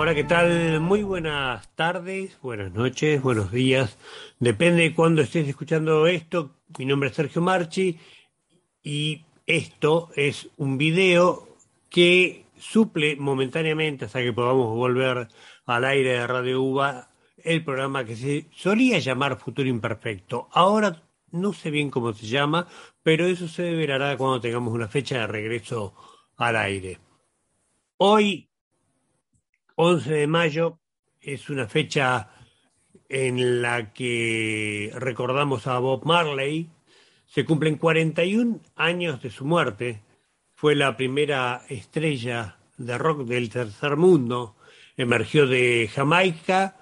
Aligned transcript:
Hola, 0.00 0.14
¿qué 0.14 0.22
tal? 0.22 0.78
Muy 0.78 1.02
buenas 1.02 1.74
tardes, 1.74 2.38
buenas 2.40 2.72
noches, 2.72 3.20
buenos 3.20 3.50
días. 3.50 3.98
Depende 4.38 4.82
de 4.82 4.94
cuándo 4.94 5.22
estés 5.22 5.48
escuchando 5.48 6.06
esto. 6.06 6.54
Mi 6.78 6.84
nombre 6.84 7.08
es 7.08 7.16
Sergio 7.16 7.42
Marchi 7.42 7.98
y 8.80 9.24
esto 9.44 10.10
es 10.14 10.50
un 10.56 10.78
video 10.78 11.48
que 11.90 12.46
suple 12.56 13.16
momentáneamente 13.16 14.04
hasta 14.04 14.22
que 14.22 14.32
podamos 14.32 14.68
volver 14.68 15.26
al 15.66 15.84
aire 15.84 16.10
de 16.10 16.26
Radio 16.28 16.62
UBA 16.62 17.10
el 17.38 17.64
programa 17.64 18.04
que 18.04 18.14
se 18.14 18.46
solía 18.54 19.00
llamar 19.00 19.40
Futuro 19.40 19.68
Imperfecto. 19.68 20.48
Ahora 20.52 21.02
no 21.32 21.52
sé 21.52 21.72
bien 21.72 21.90
cómo 21.90 22.12
se 22.12 22.28
llama, 22.28 22.68
pero 23.02 23.26
eso 23.26 23.48
se 23.48 23.64
deberá 23.64 24.16
cuando 24.16 24.40
tengamos 24.40 24.72
una 24.72 24.86
fecha 24.86 25.18
de 25.18 25.26
regreso 25.26 25.92
al 26.36 26.54
aire. 26.54 27.00
Hoy 27.96 28.47
11 29.80 30.12
de 30.12 30.26
mayo 30.26 30.80
es 31.20 31.50
una 31.50 31.68
fecha 31.68 32.30
en 33.08 33.62
la 33.62 33.92
que 33.92 34.90
recordamos 34.96 35.68
a 35.68 35.78
Bob 35.78 36.04
Marley. 36.04 36.68
Se 37.26 37.44
cumplen 37.44 37.76
41 37.76 38.58
años 38.74 39.22
de 39.22 39.30
su 39.30 39.44
muerte. 39.44 40.02
Fue 40.52 40.74
la 40.74 40.96
primera 40.96 41.62
estrella 41.68 42.58
de 42.76 42.98
rock 42.98 43.20
del 43.20 43.50
tercer 43.50 43.96
mundo. 43.96 44.56
Emergió 44.96 45.46
de 45.46 45.88
Jamaica. 45.94 46.76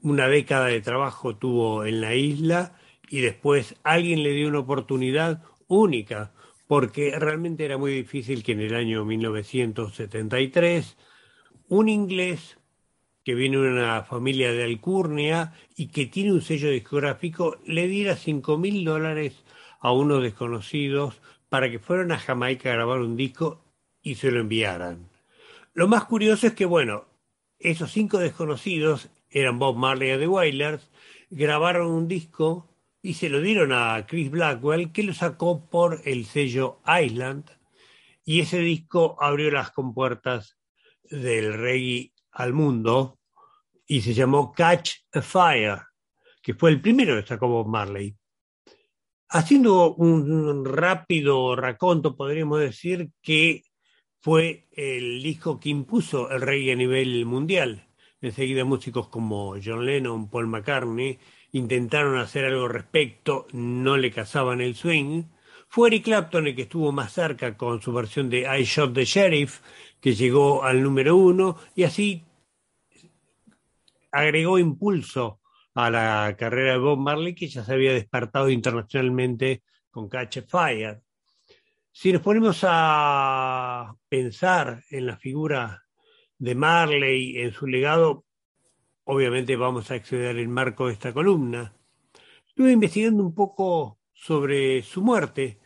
Una 0.00 0.26
década 0.26 0.68
de 0.68 0.80
trabajo 0.80 1.36
tuvo 1.36 1.84
en 1.84 2.00
la 2.00 2.14
isla 2.14 2.72
y 3.10 3.20
después 3.20 3.76
alguien 3.82 4.22
le 4.22 4.32
dio 4.32 4.48
una 4.48 4.60
oportunidad 4.60 5.42
única 5.68 6.32
porque 6.66 7.18
realmente 7.18 7.66
era 7.66 7.76
muy 7.76 7.92
difícil 7.92 8.42
que 8.42 8.52
en 8.52 8.62
el 8.62 8.74
año 8.74 9.04
1973 9.04 10.96
un 11.68 11.88
inglés 11.88 12.58
que 13.24 13.34
viene 13.34 13.56
de 13.56 13.68
una 13.68 14.02
familia 14.02 14.52
de 14.52 14.64
alcurnia 14.64 15.54
y 15.76 15.88
que 15.88 16.06
tiene 16.06 16.32
un 16.32 16.42
sello 16.42 16.70
discográfico, 16.70 17.56
le 17.64 17.88
diera 17.88 18.16
cinco 18.16 18.58
mil 18.58 18.84
dólares 18.84 19.44
a 19.80 19.92
unos 19.92 20.22
desconocidos 20.22 21.20
para 21.48 21.70
que 21.70 21.78
fueran 21.78 22.12
a 22.12 22.18
Jamaica 22.18 22.70
a 22.70 22.74
grabar 22.74 23.00
un 23.00 23.16
disco 23.16 23.64
y 24.02 24.16
se 24.16 24.30
lo 24.30 24.40
enviaran. 24.40 25.08
Lo 25.72 25.88
más 25.88 26.04
curioso 26.04 26.46
es 26.46 26.52
que, 26.52 26.66
bueno, 26.66 27.06
esos 27.58 27.90
cinco 27.92 28.18
desconocidos 28.18 29.08
eran 29.30 29.58
Bob 29.58 29.76
Marley 29.76 30.12
y 30.12 30.18
The 30.18 30.28
Wailers, 30.28 30.90
grabaron 31.30 31.90
un 31.90 32.06
disco 32.06 32.68
y 33.00 33.14
se 33.14 33.28
lo 33.28 33.40
dieron 33.40 33.72
a 33.72 34.06
Chris 34.06 34.30
Blackwell, 34.30 34.92
que 34.92 35.02
lo 35.02 35.14
sacó 35.14 35.68
por 35.68 36.00
el 36.04 36.26
sello 36.26 36.80
Island, 36.86 37.50
y 38.24 38.40
ese 38.40 38.58
disco 38.58 39.16
abrió 39.20 39.50
las 39.50 39.70
compuertas 39.70 40.56
del 41.10 41.54
reggae 41.54 42.12
al 42.32 42.52
mundo 42.52 43.18
y 43.86 44.00
se 44.00 44.14
llamó 44.14 44.52
Catch 44.52 44.92
a 45.12 45.22
Fire, 45.22 45.82
que 46.42 46.54
fue 46.54 46.70
el 46.70 46.80
primero 46.80 47.16
que 47.20 47.26
sacó 47.26 47.48
Bob 47.48 47.68
Marley. 47.68 48.16
Haciendo 49.28 49.94
un 49.94 50.64
rápido 50.64 51.56
raconto, 51.56 52.16
podríamos 52.16 52.60
decir 52.60 53.10
que 53.20 53.62
fue 54.20 54.68
el 54.72 55.22
disco 55.22 55.60
que 55.60 55.68
impuso 55.68 56.30
el 56.30 56.40
reggae 56.40 56.72
a 56.72 56.76
nivel 56.76 57.26
mundial. 57.26 57.86
Enseguida 58.22 58.64
músicos 58.64 59.08
como 59.08 59.56
John 59.62 59.84
Lennon, 59.84 60.30
Paul 60.30 60.46
McCartney 60.46 61.18
intentaron 61.52 62.16
hacer 62.16 62.46
algo 62.46 62.64
al 62.64 62.70
respecto, 62.70 63.46
no 63.52 63.98
le 63.98 64.10
cazaban 64.10 64.62
el 64.62 64.76
swing. 64.76 65.24
Fue 65.68 65.88
Eric 65.88 66.04
Clapton 66.04 66.46
el 66.46 66.54
que 66.54 66.62
estuvo 66.62 66.92
más 66.92 67.12
cerca 67.12 67.56
con 67.56 67.82
su 67.82 67.92
versión 67.92 68.30
de 68.30 68.40
I 68.40 68.64
Shot 68.64 68.94
the 68.94 69.04
Sheriff, 69.04 69.60
que 70.00 70.14
llegó 70.14 70.64
al 70.64 70.82
número 70.82 71.16
uno 71.16 71.56
y 71.74 71.84
así 71.84 72.22
agregó 74.12 74.58
impulso 74.58 75.40
a 75.74 75.90
la 75.90 76.36
carrera 76.38 76.72
de 76.72 76.78
Bob 76.78 76.98
Marley 76.98 77.34
que 77.34 77.48
ya 77.48 77.64
se 77.64 77.72
había 77.72 77.92
despertado 77.92 78.48
internacionalmente 78.48 79.62
con 79.90 80.08
Catch 80.08 80.46
Fire. 80.46 81.02
Si 81.90 82.12
nos 82.12 82.22
ponemos 82.22 82.60
a 82.62 83.94
pensar 84.08 84.82
en 84.90 85.06
la 85.06 85.16
figura 85.16 85.84
de 86.38 86.54
Marley, 86.54 87.38
en 87.38 87.52
su 87.52 87.66
legado, 87.66 88.24
obviamente 89.04 89.56
vamos 89.56 89.90
a 89.90 89.94
acceder 89.94 90.36
al 90.36 90.48
marco 90.48 90.86
de 90.86 90.94
esta 90.94 91.12
columna. 91.12 91.72
Estuve 92.46 92.72
investigando 92.72 93.22
un 93.22 93.34
poco 93.34 93.98
sobre 94.26 94.82
su 94.82 95.02
muerte 95.02 95.58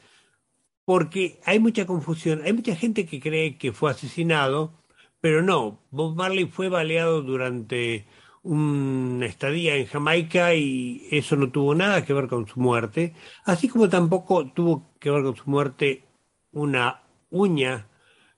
porque 0.85 1.39
hay 1.45 1.61
mucha 1.61 1.87
confusión, 1.87 2.43
hay 2.45 2.53
mucha 2.55 2.75
gente 2.75 3.07
que 3.07 3.21
cree 3.21 3.59
que 3.59 3.73
fue 3.73 3.91
asesinado, 3.91 4.73
pero 5.21 5.43
no, 5.43 5.81
Bob 5.91 6.17
Marley 6.17 6.47
fue 6.47 6.69
baleado 6.69 7.23
durante 7.23 8.07
una 8.43 9.27
estadía 9.27 9.77
en 9.77 9.87
Jamaica 9.87 10.55
y 10.55 11.07
eso 11.11 11.37
no 11.37 11.51
tuvo 11.51 11.75
nada 11.75 12.05
que 12.05 12.15
ver 12.15 12.27
con 12.27 12.49
su 12.49 12.59
muerte, 12.59 13.15
así 13.45 13.69
como 13.69 13.89
tampoco 13.89 14.51
tuvo 14.53 14.91
que 14.99 15.11
ver 15.11 15.23
con 15.23 15.37
su 15.37 15.51
muerte 15.51 16.05
una 16.51 17.03
uña 17.31 17.87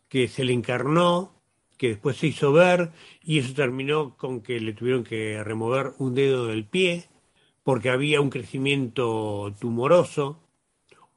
que 0.09 0.29
se 0.29 0.45
le 0.45 0.53
encarnó, 0.53 1.33
que 1.79 1.91
después 1.91 2.17
se 2.17 2.27
hizo 2.27 2.53
ver 2.53 2.91
y 3.23 3.39
eso 3.39 3.55
terminó 3.55 4.17
con 4.17 4.43
que 4.43 4.61
le 4.61 4.75
tuvieron 4.75 5.05
que 5.05 5.43
remover 5.45 5.93
un 5.99 6.15
dedo 6.15 6.47
del 6.47 6.67
pie 6.67 7.09
porque 7.71 7.91
había 7.91 8.21
un 8.21 8.31
crecimiento 8.31 9.55
tumoroso. 9.61 10.41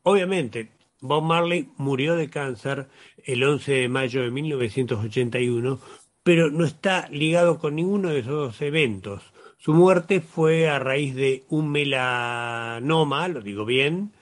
Obviamente, 0.03 0.69
Bob 1.01 1.23
Marley 1.23 1.67
murió 1.77 2.15
de 2.15 2.29
cáncer 2.29 2.89
el 3.25 3.43
11 3.43 3.71
de 3.71 3.89
mayo 3.89 4.21
de 4.21 4.29
1981, 4.29 5.79
pero 6.21 6.51
no 6.51 6.63
está 6.63 7.09
ligado 7.09 7.57
con 7.57 7.73
ninguno 7.73 8.09
de 8.09 8.19
esos 8.19 8.33
dos 8.33 8.61
eventos. 8.61 9.23
Su 9.57 9.73
muerte 9.73 10.21
fue 10.21 10.69
a 10.69 10.77
raíz 10.77 11.15
de 11.15 11.43
un 11.49 11.71
melanoma, 11.71 13.27
lo 13.29 13.41
digo 13.41 13.65
bien, 13.65 14.13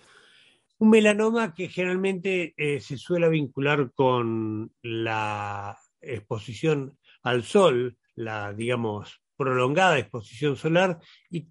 un 0.78 0.90
melanoma 0.90 1.54
que 1.54 1.68
generalmente 1.68 2.54
eh, 2.56 2.80
se 2.80 2.96
suele 2.98 3.28
vincular 3.28 3.92
con 3.94 4.72
la 4.82 5.78
exposición 6.00 6.98
al 7.24 7.44
sol, 7.44 7.98
la, 8.16 8.54
digamos, 8.54 9.22
prolongada 9.36 10.00
exposición 10.00 10.56
solar, 10.56 10.98
y 11.30 11.48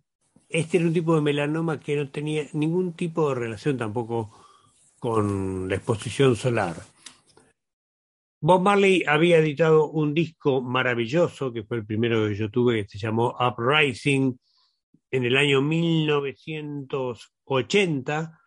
este 0.50 0.76
era 0.78 0.86
un 0.86 0.92
tipo 0.92 1.14
de 1.14 1.22
melanoma 1.22 1.78
que 1.78 1.94
no 1.96 2.10
tenía 2.10 2.48
ningún 2.52 2.94
tipo 2.94 3.28
de 3.28 3.36
relación 3.36 3.78
tampoco 3.78 4.32
con 4.98 5.68
la 5.68 5.76
exposición 5.76 6.34
solar. 6.36 6.74
Bob 8.42 8.62
Marley 8.62 9.04
había 9.06 9.38
editado 9.38 9.90
un 9.90 10.12
disco 10.12 10.60
maravilloso, 10.60 11.52
que 11.52 11.62
fue 11.62 11.76
el 11.78 11.86
primero 11.86 12.26
que 12.26 12.34
yo 12.34 12.50
tuve, 12.50 12.82
que 12.82 12.88
se 12.88 12.98
llamó 12.98 13.36
Uprising, 13.38 14.36
en 15.10 15.24
el 15.24 15.36
año 15.36 15.62
1980, 15.62 18.40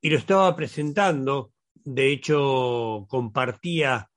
y 0.00 0.10
lo 0.10 0.16
estaba 0.16 0.56
presentando. 0.56 1.52
De 1.74 2.12
hecho, 2.12 3.06
compartía 3.08 4.08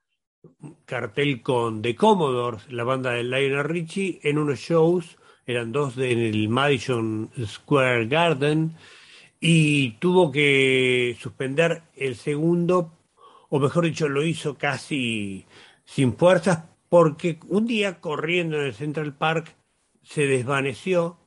cartel 0.86 1.42
con 1.42 1.82
The 1.82 1.96
Commodores, 1.96 2.72
la 2.72 2.84
banda 2.84 3.12
de 3.12 3.24
Lionel 3.24 3.64
Richie, 3.64 4.20
en 4.24 4.38
unos 4.38 4.60
shows, 4.60 5.18
eran 5.46 5.72
dos 5.72 5.98
en 5.98 6.20
el 6.20 6.50
Madison 6.50 7.30
Square 7.46 8.08
Garden, 8.08 8.76
y 9.40 9.92
tuvo 10.00 10.32
que 10.32 11.18
suspender 11.20 11.84
el 11.96 12.16
segundo, 12.16 12.94
o 13.50 13.60
mejor 13.60 13.86
dicho, 13.86 14.08
lo 14.08 14.24
hizo 14.24 14.58
casi 14.58 15.46
sin 15.84 16.16
fuerzas, 16.16 16.64
porque 16.88 17.40
un 17.50 17.68
día 17.68 18.00
corriendo 18.00 18.58
en 18.58 18.68
el 18.68 18.74
Central 18.74 19.14
Park 19.16 19.56
se 20.02 20.28
desvaneció 20.28 21.18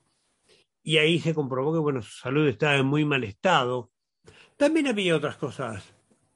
y 0.83 0.99
ahí 0.99 1.19
se 1.19 1.35
comprobó 1.35 1.73
que 1.73 1.81
bueno, 1.81 2.01
su 2.01 2.13
salud 2.13 2.47
estaba 2.47 2.77
en 2.77 2.87
muy 2.87 3.05
mal 3.05 3.25
estado. 3.25 3.91
También 4.57 4.87
había 4.87 5.17
otras 5.17 5.37
cosas 5.37 5.83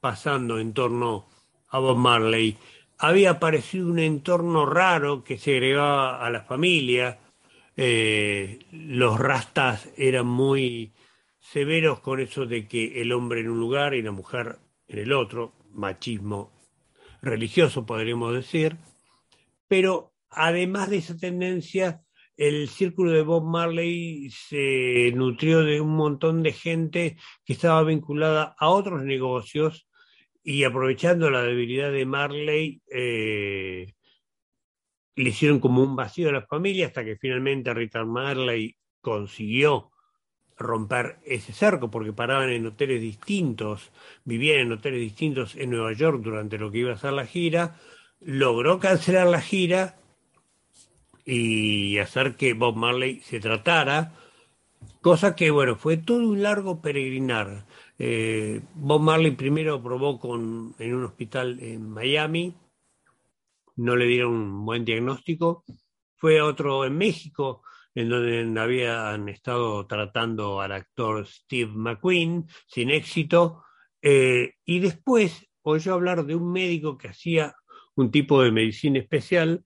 pasando 0.01 0.59
en 0.59 0.73
torno 0.73 1.27
a 1.69 1.79
Bob 1.79 1.97
Marley. 1.97 2.57
Había 2.97 3.31
aparecido 3.31 3.87
un 3.87 3.99
entorno 3.99 4.65
raro 4.65 5.23
que 5.23 5.37
se 5.37 5.51
agregaba 5.53 6.23
a 6.23 6.29
la 6.29 6.41
familia. 6.41 7.17
Eh, 7.77 8.59
los 8.71 9.19
rastas 9.19 9.89
eran 9.97 10.27
muy 10.27 10.93
severos 11.39 11.99
con 11.99 12.19
eso 12.19 12.45
de 12.45 12.67
que 12.67 13.01
el 13.01 13.11
hombre 13.11 13.41
en 13.41 13.49
un 13.49 13.59
lugar 13.59 13.93
y 13.93 14.01
la 14.01 14.11
mujer 14.11 14.59
en 14.87 14.99
el 14.99 15.13
otro, 15.13 15.53
machismo 15.73 16.51
religioso 17.21 17.85
podríamos 17.85 18.33
decir, 18.33 18.77
pero 19.67 20.13
además 20.29 20.89
de 20.89 20.97
esa 20.97 21.17
tendencia, 21.17 22.01
el 22.37 22.67
círculo 22.69 23.11
de 23.11 23.21
Bob 23.21 23.43
Marley 23.43 24.29
se 24.31 25.11
nutrió 25.15 25.61
de 25.61 25.79
un 25.79 25.95
montón 25.95 26.41
de 26.43 26.51
gente 26.51 27.17
que 27.45 27.53
estaba 27.53 27.83
vinculada 27.83 28.55
a 28.57 28.69
otros 28.69 29.03
negocios 29.03 29.87
y 30.43 30.63
aprovechando 30.63 31.29
la 31.29 31.43
debilidad 31.43 31.91
de 31.91 32.05
Marley, 32.05 32.81
eh, 32.91 33.93
le 35.21 35.29
hicieron 35.29 35.59
como 35.59 35.83
un 35.83 35.95
vacío 35.95 36.29
a 36.29 36.33
la 36.33 36.41
familia 36.41 36.87
hasta 36.87 37.03
que 37.05 37.15
finalmente 37.15 37.73
Richard 37.73 38.05
Marley 38.05 38.75
consiguió 39.01 39.91
romper 40.57 41.19
ese 41.25 41.53
cerco 41.53 41.89
porque 41.89 42.13
paraban 42.13 42.49
en 42.49 42.65
hoteles 42.65 43.01
distintos, 43.01 43.91
vivían 44.23 44.59
en 44.59 44.71
hoteles 44.71 44.99
distintos 44.99 45.55
en 45.55 45.71
Nueva 45.71 45.93
York 45.93 46.21
durante 46.21 46.57
lo 46.57 46.71
que 46.71 46.79
iba 46.79 46.93
a 46.93 46.97
ser 46.97 47.13
la 47.13 47.25
gira, 47.25 47.79
logró 48.19 48.79
cancelar 48.79 49.27
la 49.27 49.41
gira 49.41 49.97
y 51.25 51.97
hacer 51.97 52.35
que 52.35 52.53
Bob 52.53 52.75
Marley 52.75 53.21
se 53.21 53.39
tratara, 53.39 54.13
cosa 55.01 55.35
que, 55.35 55.51
bueno, 55.51 55.75
fue 55.75 55.97
todo 55.97 56.27
un 56.27 56.41
largo 56.41 56.81
peregrinar. 56.81 57.65
Eh, 57.99 58.61
Bob 58.75 59.01
Marley 59.01 59.31
primero 59.31 59.81
probó 59.81 60.19
con, 60.19 60.75
en 60.79 60.95
un 60.95 61.05
hospital 61.05 61.59
en 61.61 61.89
Miami, 61.89 62.53
no 63.81 63.95
le 63.95 64.05
dieron 64.05 64.33
un 64.33 64.65
buen 64.65 64.85
diagnóstico, 64.85 65.63
fue 66.15 66.41
otro 66.41 66.85
en 66.85 66.97
México, 66.97 67.63
en 67.95 68.09
donde 68.09 68.61
habían 68.61 69.27
estado 69.27 69.85
tratando 69.87 70.61
al 70.61 70.71
actor 70.71 71.25
Steve 71.25 71.71
McQueen 71.73 72.45
sin 72.67 72.91
éxito, 72.91 73.63
eh, 74.01 74.53
y 74.65 74.79
después 74.79 75.47
oyó 75.63 75.95
hablar 75.95 76.25
de 76.25 76.35
un 76.35 76.51
médico 76.51 76.97
que 76.97 77.09
hacía 77.09 77.55
un 77.95 78.11
tipo 78.11 78.41
de 78.43 78.51
medicina 78.51 78.99
especial, 78.99 79.65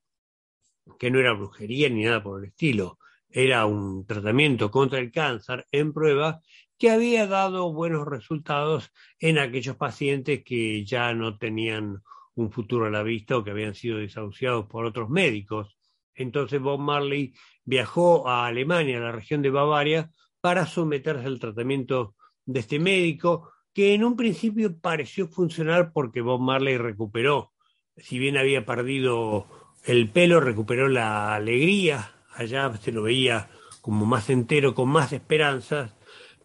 que 0.98 1.12
no 1.12 1.20
era 1.20 1.34
brujería 1.34 1.90
ni 1.90 2.04
nada 2.04 2.24
por 2.24 2.40
el 2.40 2.50
estilo, 2.50 3.00
era 3.30 3.66
un 3.66 4.06
tratamiento 4.06 4.72
contra 4.72 5.00
el 5.00 5.12
cáncer 5.12 5.66
en 5.72 5.92
prueba 5.92 6.40
que 6.78 6.90
había 6.90 7.28
dado 7.28 7.74
buenos 7.74 8.08
resultados 8.08 8.92
en 9.20 9.40
aquellos 9.40 9.76
pacientes 9.76 10.44
que 10.46 10.86
ya 10.86 11.14
no 11.14 11.38
tenían 11.38 12.02
un 12.36 12.52
futuro 12.52 12.86
a 12.86 12.90
la 12.90 13.04
vista 13.04 13.38
o 13.38 13.44
que 13.44 13.52
habían 13.52 13.76
sido 13.76 13.98
desahuciados 13.98 14.68
por 14.68 14.86
otros 14.86 15.10
médicos. 15.10 15.78
Entonces 16.14 16.62
Bob 16.62 16.80
Marley 16.80 17.34
viajó 17.64 18.28
a 18.28 18.48
Alemania, 18.48 18.98
a 18.98 19.02
la 19.02 19.12
región 19.12 19.42
de 19.42 19.50
Bavaria, 19.50 20.12
para 20.42 20.66
someterse 20.66 21.26
al 21.26 21.40
tratamiento 21.40 22.16
de 22.46 22.60
este 22.60 22.80
médico, 22.80 23.52
que 23.74 23.94
en 23.94 24.04
un 24.04 24.16
principio 24.16 24.78
pareció 24.80 25.28
funcionar 25.28 25.92
porque 25.92 26.22
Bob 26.22 26.40
Marley 26.40 26.78
recuperó, 26.78 27.52
si 27.98 28.20
bien 28.20 28.38
había 28.38 28.66
perdido 28.66 29.48
el 29.84 30.10
pelo, 30.10 30.40
recuperó 30.40 30.88
la 30.88 31.36
alegría, 31.36 32.14
allá 32.36 32.76
se 32.78 32.92
lo 32.92 33.04
veía 33.04 33.50
como 33.82 34.06
más 34.06 34.30
entero, 34.30 34.76
con 34.76 34.90
más 34.90 35.14
esperanzas, 35.14 35.96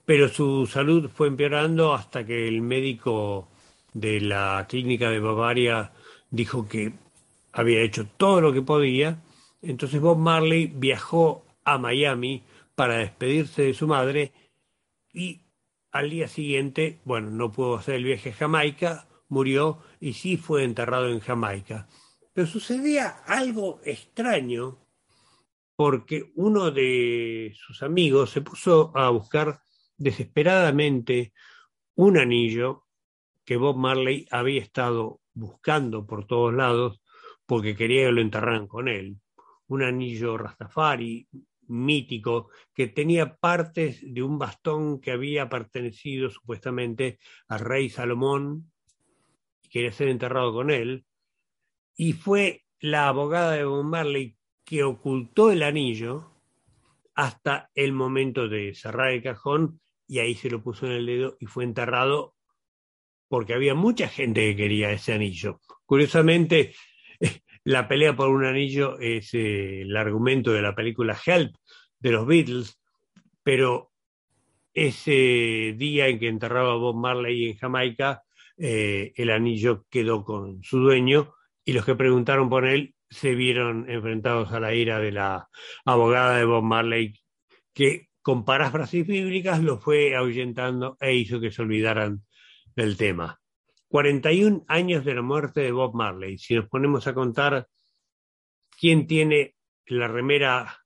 pero 0.04 0.28
su 0.28 0.66
salud 0.66 1.08
fue 1.08 1.28
empeorando 1.28 1.94
hasta 1.94 2.24
que 2.24 2.48
el 2.48 2.62
médico 2.62 3.49
de 3.92 4.20
la 4.20 4.66
clínica 4.68 5.10
de 5.10 5.20
Bavaria 5.20 5.92
dijo 6.30 6.68
que 6.68 6.92
había 7.52 7.82
hecho 7.82 8.06
todo 8.16 8.40
lo 8.40 8.52
que 8.52 8.62
podía. 8.62 9.22
Entonces 9.62 10.00
Bob 10.00 10.18
Marley 10.18 10.72
viajó 10.74 11.44
a 11.64 11.78
Miami 11.78 12.44
para 12.74 12.96
despedirse 12.98 13.62
de 13.62 13.74
su 13.74 13.86
madre 13.86 14.32
y 15.12 15.40
al 15.92 16.08
día 16.08 16.28
siguiente, 16.28 17.00
bueno, 17.04 17.30
no 17.30 17.50
pudo 17.50 17.76
hacer 17.76 17.96
el 17.96 18.04
viaje 18.04 18.30
a 18.30 18.34
Jamaica, 18.34 19.08
murió 19.28 19.82
y 19.98 20.12
sí 20.12 20.36
fue 20.36 20.64
enterrado 20.64 21.08
en 21.08 21.20
Jamaica. 21.20 21.88
Pero 22.32 22.46
sucedía 22.46 23.22
algo 23.26 23.80
extraño 23.84 24.78
porque 25.74 26.30
uno 26.36 26.70
de 26.70 27.52
sus 27.56 27.82
amigos 27.82 28.30
se 28.30 28.42
puso 28.42 28.92
a 28.94 29.08
buscar 29.10 29.62
desesperadamente 29.96 31.32
un 31.96 32.18
anillo 32.18 32.86
que 33.50 33.56
Bob 33.56 33.76
Marley 33.78 34.28
había 34.30 34.62
estado 34.62 35.20
buscando 35.34 36.06
por 36.06 36.24
todos 36.24 36.54
lados 36.54 37.02
porque 37.46 37.74
quería 37.74 38.06
que 38.06 38.12
lo 38.12 38.20
enterraran 38.20 38.68
con 38.68 38.86
él. 38.86 39.16
Un 39.66 39.82
anillo 39.82 40.38
Rastafari 40.38 41.26
mítico 41.66 42.50
que 42.72 42.86
tenía 42.86 43.34
partes 43.34 44.04
de 44.06 44.22
un 44.22 44.38
bastón 44.38 45.00
que 45.00 45.10
había 45.10 45.48
pertenecido 45.48 46.30
supuestamente 46.30 47.18
al 47.48 47.58
rey 47.58 47.90
Salomón 47.90 48.70
y 49.64 49.68
quería 49.68 49.90
ser 49.90 50.10
enterrado 50.10 50.52
con 50.52 50.70
él. 50.70 51.04
Y 51.96 52.12
fue 52.12 52.62
la 52.78 53.08
abogada 53.08 53.50
de 53.54 53.64
Bob 53.64 53.82
Marley 53.82 54.36
que 54.64 54.84
ocultó 54.84 55.50
el 55.50 55.64
anillo 55.64 56.40
hasta 57.16 57.68
el 57.74 57.94
momento 57.94 58.46
de 58.46 58.76
cerrar 58.76 59.10
el 59.10 59.24
cajón 59.24 59.80
y 60.06 60.20
ahí 60.20 60.36
se 60.36 60.50
lo 60.50 60.62
puso 60.62 60.86
en 60.86 60.92
el 60.92 61.06
dedo 61.06 61.36
y 61.40 61.46
fue 61.46 61.64
enterrado 61.64 62.36
porque 63.30 63.54
había 63.54 63.76
mucha 63.76 64.08
gente 64.08 64.40
que 64.40 64.56
quería 64.56 64.90
ese 64.90 65.12
anillo. 65.12 65.60
Curiosamente, 65.86 66.74
la 67.64 67.86
pelea 67.86 68.16
por 68.16 68.28
un 68.28 68.44
anillo 68.44 68.98
es 68.98 69.32
eh, 69.34 69.82
el 69.82 69.96
argumento 69.96 70.52
de 70.52 70.62
la 70.62 70.74
película 70.74 71.16
Help 71.24 71.54
de 72.00 72.10
los 72.10 72.26
Beatles, 72.26 72.80
pero 73.44 73.92
ese 74.74 75.76
día 75.78 76.08
en 76.08 76.18
que 76.18 76.26
enterraba 76.26 76.74
Bob 76.74 76.96
Marley 76.96 77.50
en 77.50 77.56
Jamaica, 77.56 78.24
eh, 78.58 79.12
el 79.14 79.30
anillo 79.30 79.86
quedó 79.88 80.24
con 80.24 80.60
su 80.64 80.80
dueño 80.80 81.32
y 81.64 81.72
los 81.72 81.84
que 81.84 81.94
preguntaron 81.94 82.50
por 82.50 82.66
él 82.66 82.96
se 83.08 83.36
vieron 83.36 83.88
enfrentados 83.88 84.50
a 84.50 84.58
la 84.58 84.74
ira 84.74 84.98
de 84.98 85.12
la 85.12 85.48
abogada 85.84 86.36
de 86.36 86.44
Bob 86.46 86.64
Marley, 86.64 87.14
que 87.72 88.08
con 88.22 88.44
paráfrasis 88.44 89.06
bíblicas 89.06 89.62
lo 89.62 89.78
fue 89.78 90.16
ahuyentando 90.16 90.96
e 91.00 91.14
hizo 91.14 91.38
que 91.40 91.52
se 91.52 91.62
olvidaran 91.62 92.24
del 92.80 92.96
tema. 92.96 93.38
41 93.88 94.64
años 94.68 95.04
de 95.04 95.14
la 95.14 95.22
muerte 95.22 95.60
de 95.60 95.72
Bob 95.72 95.94
Marley. 95.94 96.38
Si 96.38 96.54
nos 96.54 96.68
ponemos 96.68 97.06
a 97.06 97.14
contar 97.14 97.66
quién 98.78 99.06
tiene 99.06 99.56
la 99.86 100.08
remera 100.08 100.78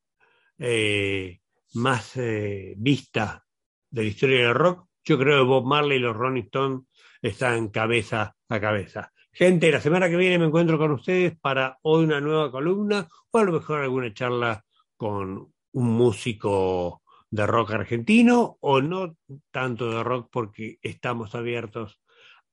eh, 0.58 1.40
más 1.74 2.16
eh, 2.16 2.74
vista 2.76 3.44
de 3.90 4.02
la 4.02 4.08
historia 4.08 4.46
del 4.46 4.54
rock, 4.54 4.88
yo 5.04 5.18
creo 5.18 5.38
que 5.38 5.48
Bob 5.48 5.66
Marley 5.66 5.98
y 5.98 6.00
los 6.00 6.16
Rolling 6.16 6.44
Stones 6.44 6.86
están 7.20 7.68
cabeza 7.68 8.34
a 8.48 8.60
cabeza. 8.60 9.12
Gente, 9.30 9.70
la 9.70 9.80
semana 9.80 10.08
que 10.08 10.16
viene 10.16 10.38
me 10.38 10.46
encuentro 10.46 10.78
con 10.78 10.92
ustedes 10.92 11.38
para 11.38 11.78
hoy 11.82 12.04
una 12.04 12.20
nueva 12.20 12.50
columna 12.50 13.06
o 13.30 13.38
a 13.38 13.44
lo 13.44 13.52
mejor 13.52 13.80
alguna 13.80 14.12
charla 14.14 14.64
con 14.96 15.52
un 15.72 15.84
músico 15.92 17.02
de 17.34 17.48
rock 17.48 17.72
argentino 17.72 18.58
o 18.60 18.80
no 18.80 19.16
tanto 19.50 19.90
de 19.90 20.04
rock 20.04 20.28
porque 20.30 20.78
estamos 20.82 21.34
abiertos 21.34 22.00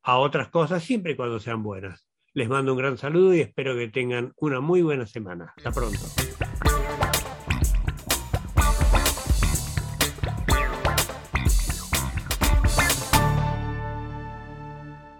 a 0.01 0.17
otras 0.17 0.49
cosas 0.49 0.83
siempre 0.83 1.11
y 1.11 1.15
cuando 1.15 1.39
sean 1.39 1.61
buenas. 1.61 2.07
Les 2.33 2.49
mando 2.49 2.71
un 2.71 2.79
gran 2.79 2.97
saludo 2.97 3.35
y 3.35 3.41
espero 3.41 3.75
que 3.75 3.89
tengan 3.89 4.33
una 4.37 4.59
muy 4.59 4.81
buena 4.81 5.05
semana. 5.05 5.53
Hasta 5.55 5.71
pronto. 5.71 5.99